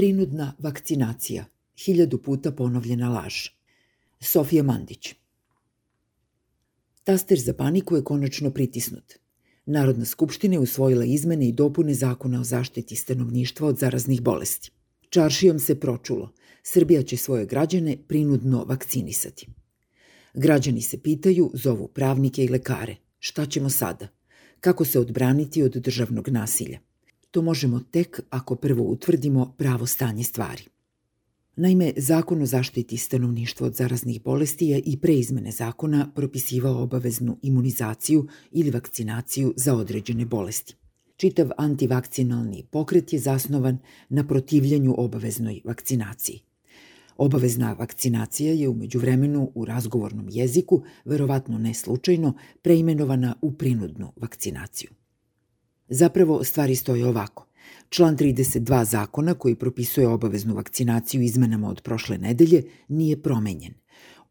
[0.00, 1.44] Prinudna vakcinacija.
[1.84, 3.34] Hiljadu puta ponovljena laž.
[4.20, 5.14] Sofija Mandić.
[7.04, 9.14] Taster za paniku je konačno pritisnut.
[9.66, 14.70] Narodna skupština je usvojila izmene i dopune zakona o zaštiti stanovništva od zaraznih bolesti.
[15.10, 16.32] Čaršijom se pročulo.
[16.62, 19.46] Srbija će svoje građane prinudno vakcinisati.
[20.34, 22.96] Građani se pitaju, zovu pravnike i lekare.
[23.18, 24.08] Šta ćemo sada?
[24.60, 26.78] Kako se odbraniti od državnog nasilja?
[27.30, 30.62] To možemo tek ako prvo utvrdimo pravo stanje stvari.
[31.56, 37.38] Naime, zakon o zaštiti stanovništva od zaraznih bolesti je i pre izmene zakona propisivao obaveznu
[37.42, 40.74] imunizaciju ili vakcinaciju za određene bolesti.
[41.16, 46.40] Čitav antivakcinalni pokret je zasnovan na protivljenju obaveznoj vakcinaciji.
[47.16, 54.90] Obavezna vakcinacija je umeđu vremenu u razgovornom jeziku, verovatno ne slučajno, preimenovana u prinudnu vakcinaciju.
[55.90, 57.46] Zapravo, stvari stoje ovako.
[57.88, 63.74] Član 32 zakona koji propisuje obaveznu vakcinaciju izmenama od prošle nedelje nije promenjen.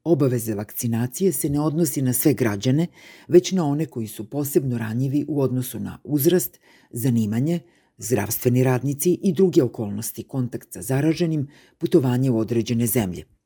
[0.03, 2.87] Obaveze vakcinacije se ne odnosi na sve građane,
[3.27, 6.59] već na one koji su posebno ranjivi u odnosu na uzrast,
[6.91, 7.59] zanimanje,
[7.97, 13.38] zdravstveni radnici i druge okolnosti, kontakt sa zaraženim, putovanje u određene zemlje.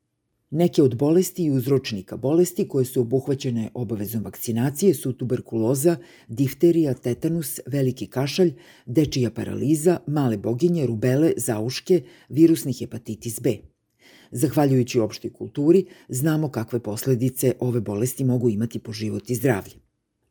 [0.56, 5.96] Neke od bolesti i uzročnika bolesti koje su obuhvaćene obavezom vakcinacije su tuberkuloza,
[6.28, 8.52] difterija, tetanus, veliki kašalj,
[8.86, 13.56] dečija paraliza, male boginje, rubele, zauške, virusni hepatitis B.
[14.30, 19.74] Zahvaljujući opštoj kulturi, znamo kakve posledice ove bolesti mogu imati po život i zdravlje.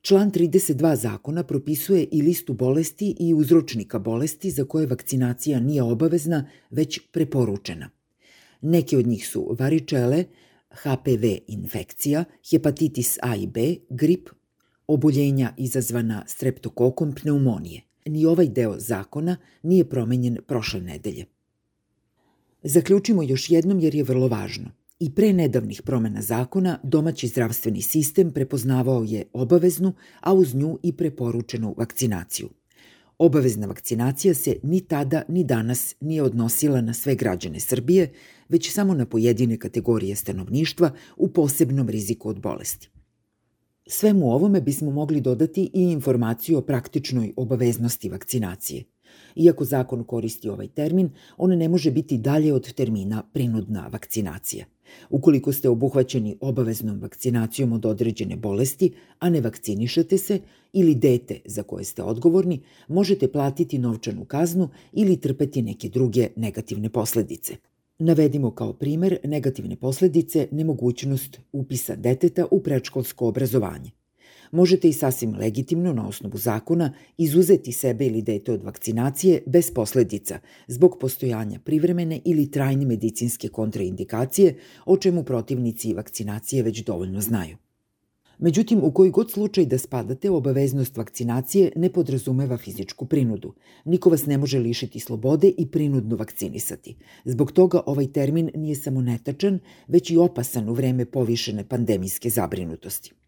[0.02, 6.50] Član 32 zakona propisuje i listu bolesti i uzročnika bolesti za koje vakcinacija nije obavezna,
[6.70, 7.90] već preporučena.
[8.64, 10.26] Neke od njih su varičele,
[10.70, 14.30] HPV infekcija, hepatitis A i B, grip,
[14.88, 17.82] oboljenja izazvana streptokokom pneumonije.
[18.06, 21.26] Ni ovaj deo zakona nije promenjen prošle nedelje.
[22.64, 24.72] Zaključimo još jednom jer je vrlo važno–
[25.04, 30.94] I pre nedavnih promena zakona, domaći zdravstveni sistem prepoznavao je obaveznu, a uz nju i
[30.98, 32.50] preporučenu vakcinaciju.
[33.24, 38.12] Obavezna vakcinacija se ni tada ni danas nije odnosila na sve građane Srbije,
[38.50, 42.90] već samo na pojedine kategorije stanovništva u posebnom riziku od bolesti.
[43.88, 48.84] Svemu ovome bismo mogli dodati i informaciju o praktičnoj obaveznosti vakcinacije.
[49.36, 54.66] Iako zakon koristi ovaj termin, on ne može biti dalje od termina prinudna vakcinacija.
[55.10, 60.40] Ukoliko ste obuhvaćeni obaveznom vakcinacijom od određene bolesti, a ne vakcinišete se,
[60.74, 66.90] ili dete za koje ste odgovorni, možete platiti novčanu kaznu ili trpeti neke druge negativne
[66.90, 67.56] posledice.
[68.00, 73.92] Navedimo kao primer negativne posledice nemogućnost upisa deteta u predškolsko obrazovanje
[74.54, 80.40] možete i sasvim legitimno na osnovu zakona izuzeti sebe ili dete od vakcinacije bez posledica
[80.68, 84.56] zbog postojanja privremene ili trajne medicinske kontraindikacije,
[84.86, 87.58] o čemu protivnici vakcinacije već dovoljno znaju.
[88.40, 93.54] Međutim, u koji god slučaj da spadate, obaveznost vakcinacije ne podrazumeva fizičku prinudu.
[93.86, 96.96] Niko vas ne može lišiti slobode i prinudno vakcinisati.
[97.26, 103.23] Zbog toga ovaj termin nije samo netačan, već i opasan u vreme povišene pandemijske zabrinutosti.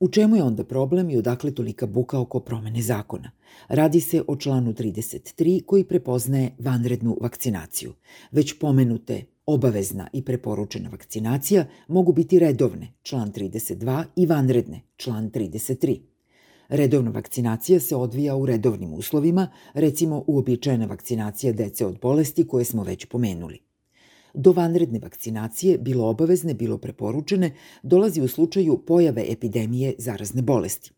[0.00, 3.30] U čemu je onda problem i odakle tolika buka oko promene zakona?
[3.68, 7.92] Radi se o članu 33 koji prepoznaje vanrednu vakcinaciju.
[8.30, 15.98] Već pomenute obavezna i preporučena vakcinacija mogu biti redovne, član 32, i vanredne, član 33.
[16.68, 22.82] Redovna vakcinacija se odvija u redovnim uslovima, recimo uobičajena vakcinacija dece od bolesti koje smo
[22.82, 23.67] već pomenuli
[24.34, 30.92] do vanredne vakcinacije, bilo obavezne, bilo preporučene, dolazi u slučaju pojave epidemije zarazne bolesti.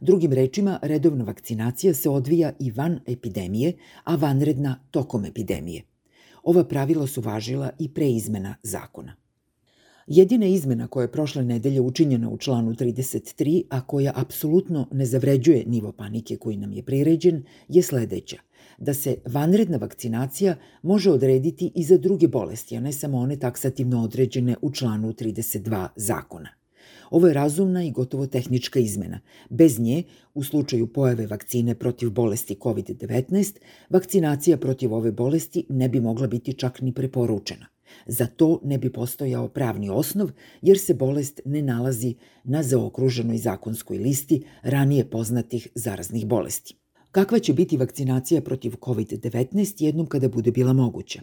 [0.00, 3.72] Drugim rečima, redovna vakcinacija se odvija i van epidemije,
[4.04, 5.82] a vanredna tokom epidemije.
[6.42, 9.16] Ova pravila su važila i pre izmena zakona.
[10.10, 15.64] Jedina izmena koja je prošle nedelje učinjena u članu 33, a koja apsolutno ne zavređuje
[15.66, 18.36] nivo panike koji nam je priređen, je sledeća
[18.78, 24.02] da se vanredna vakcinacija može odrediti i za druge bolesti, a ne samo one taksativno
[24.02, 26.48] određene u članu 32 zakona.
[27.10, 29.20] Ovo je razumna i gotovo tehnička izmena.
[29.50, 30.02] Bez nje,
[30.34, 33.56] u slučaju pojave vakcine protiv bolesti COVID-19,
[33.90, 37.66] vakcinacija protiv ove bolesti ne bi mogla biti čak ni preporučena.
[38.06, 40.30] Za to ne bi postojao pravni osnov,
[40.62, 42.14] jer se bolest ne nalazi
[42.44, 46.74] na zaokruženoj zakonskoj listi ranije poznatih zaraznih bolesti.
[47.10, 51.22] Kakva će biti vakcinacija protiv COVID-19 jednom kada bude bila moguća?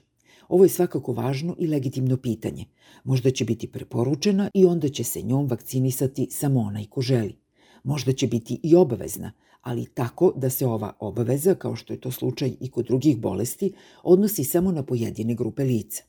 [0.49, 2.65] Ovo je svakako važno i legitimno pitanje.
[3.03, 7.35] Možda će biti preporučena i onda će se njom vakcinisati samo onaj ko želi.
[7.83, 12.11] Možda će biti i obavezna, ali tako da se ova obaveza, kao što je to
[12.11, 13.73] slučaj i kod drugih bolesti,
[14.03, 16.03] odnosi samo na pojedine grupe lica.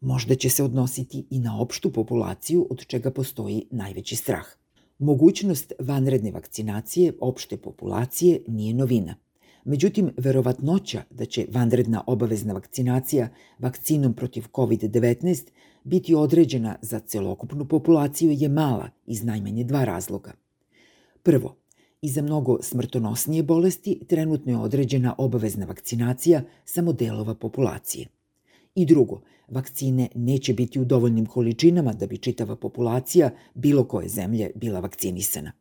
[0.00, 4.46] Možda će se odnositi i na opštu populaciju od čega postoji najveći strah.
[4.98, 9.14] Mogućnost vanredne vakcinacije opšte populacije nije novina.
[9.64, 15.50] Međutim, verovatnoća da će vanredna obavezna vakcinacija vakcinom protiv COVID-19
[15.84, 20.32] biti određena za celokupnu populaciju je mala iz najmanje dva razloga.
[21.22, 21.56] Prvo,
[22.02, 28.06] i za mnogo smrtonosnije bolesti trenutno je određena obavezna vakcinacija samo delova populacije.
[28.74, 34.50] I drugo, vakcine neće biti u dovoljnim količinama da bi čitava populacija bilo koje zemlje
[34.54, 35.52] bila vakcinisana.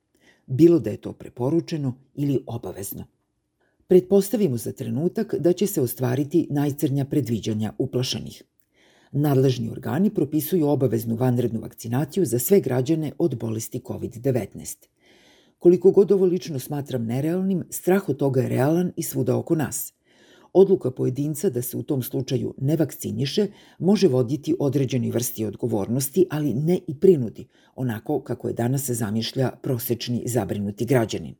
[0.48, 3.06] Bilo da je to preporučeno ili obavezno.
[3.88, 8.44] Pretpostavimo za trenutak da će se ostvariti najcrnja predviđanja uplašanih.
[9.12, 14.88] Nadležni organi propisuju obaveznu vanrednu vakcinaciju za sve građane od bolesti COVID-19.
[15.60, 19.94] Koliko god ovo lično smatram nerealnim, strah od toga je realan i svuda oko nas.
[20.54, 23.48] Odluka pojedinca da se u tom slučaju ne vakciniše
[23.80, 30.24] može voditi određeni vrsti odgovornosti, ali ne i prinudi, onako kako je danas zamišlja prosečni
[30.26, 31.36] zabrinuti građanin.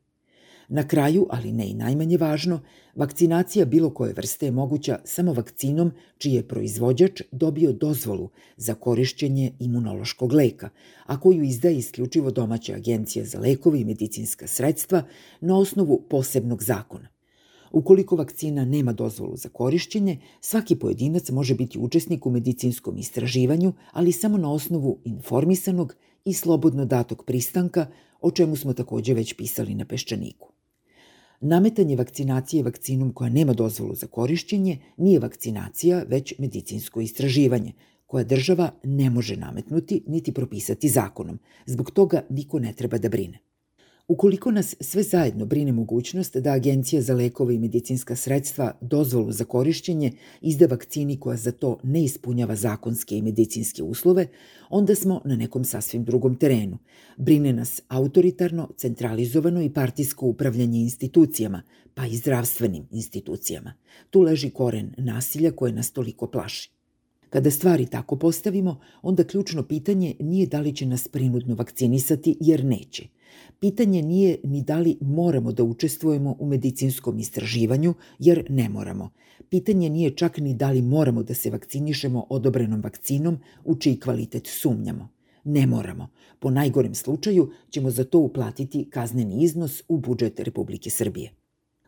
[0.72, 2.60] Na kraju, ali ne i najmanje važno,
[2.94, 9.52] vakcinacija bilo koje vrste je moguća samo vakcinom čiji je proizvođač dobio dozvolu za korišćenje
[9.58, 10.68] imunološkog leka,
[11.06, 15.02] a koju izdaje isključivo domaća agencija za lekove i medicinska sredstva
[15.40, 17.08] na osnovu posebnog zakona.
[17.72, 24.12] Ukoliko vakcina nema dozvolu za korišćenje, svaki pojedinac može biti učesnik u medicinskom istraživanju, ali
[24.12, 25.94] samo na osnovu informisanog
[26.24, 27.86] i slobodno datog pristanka,
[28.20, 30.52] o čemu smo takođe već pisali na peščaniku.
[31.40, 37.72] Nametanje vakcinacije vakcinom koja nema dozvolu za korišćenje nije vakcinacija, već medicinsko istraživanje,
[38.06, 41.38] koja država ne može nametnuti niti propisati zakonom.
[41.66, 43.38] Zbog toga niko ne treba da brine.
[44.10, 49.44] Ukoliko nas sve zajedno brine mogućnost da Agencija za lekove i medicinska sredstva dozvolu za
[49.44, 54.26] korišćenje izda vakcini koja za to ne ispunjava zakonske i medicinske uslove,
[54.70, 56.78] onda smo na nekom sasvim drugom terenu.
[57.16, 61.62] Brine nas autoritarno, centralizovano i partijsko upravljanje institucijama,
[61.94, 63.74] pa i zdravstvenim institucijama.
[64.10, 66.79] Tu leži koren nasilja koje nas toliko plaši.
[67.30, 72.64] Kada stvari tako postavimo, onda ključno pitanje nije da li će nas prinudno vakcinisati, jer
[72.64, 73.06] neće–
[73.60, 79.10] Pitanje nije ni da li moramo da učestvujemo u medicinskom istraživanju, jer ne moramo.
[79.48, 84.46] Pitanje nije čak ni da li moramo da se vakcinišemo odobrenom vakcinom u čiji kvalitet
[84.46, 85.08] sumnjamo.
[85.44, 86.08] Ne moramo.
[86.38, 91.32] Po najgorem slučaju ćemo za to uplatiti kazneni iznos u budžet Republike Srbije.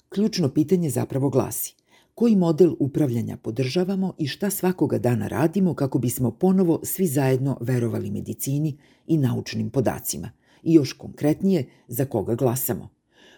[0.08, 1.74] Ključno pitanje zapravo glasi
[2.14, 8.10] koji model upravljanja podržavamo i šta svakoga dana radimo kako bismo ponovo svi zajedno verovali
[8.10, 8.76] medicini
[9.06, 10.30] i naučnim podacima–
[10.62, 12.88] i još konkretnije za koga glasamo.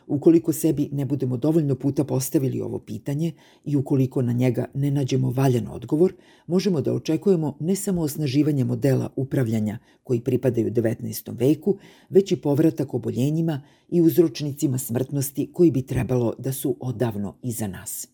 [0.06, 3.32] Ukoliko sebi ne budemo dovoljno puta postavili ovo pitanje
[3.64, 6.12] i ukoliko na njega ne nađemo valjan odgovor,
[6.46, 11.38] možemo da očekujemo ne samo osnaživanje modela upravljanja koji pripadaju 19.
[11.38, 11.76] veku,
[12.10, 18.13] već i povratak oboljenjima i uzročnicima smrtnosti koji bi trebalo da su odavno iza nas.